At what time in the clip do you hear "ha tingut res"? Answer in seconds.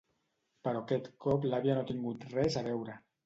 1.87-2.61